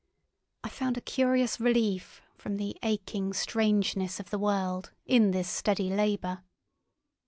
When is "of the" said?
4.19-4.39